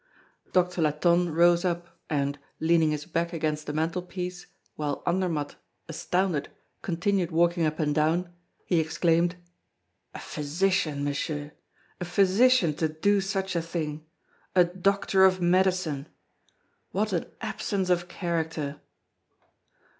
Doctor 0.51 0.81
Latonne 0.81 1.31
rose 1.31 1.63
up 1.63 1.99
and, 2.09 2.39
leaning 2.59 2.89
his 2.89 3.05
back 3.05 3.33
against 3.33 3.67
the 3.67 3.71
mantelpiece, 3.71 4.47
while 4.75 5.03
Andermatt, 5.05 5.57
astounded, 5.87 6.49
continued 6.81 7.29
walking 7.29 7.67
up 7.67 7.77
and 7.77 7.93
down, 7.93 8.33
he 8.65 8.79
exclaimed: 8.79 9.35
"A 10.15 10.19
physician, 10.19 11.03
Monsieur, 11.03 11.51
a 11.99 12.05
physician 12.05 12.73
to 12.77 12.89
do 12.89 13.21
such 13.21 13.55
a 13.55 13.61
thing! 13.61 14.03
a 14.55 14.63
doctor 14.63 15.23
of 15.23 15.39
medicine! 15.39 16.07
what 16.89 17.13
an 17.13 17.27
absence 17.39 17.91
of 17.91 18.07
character!" 18.07 18.81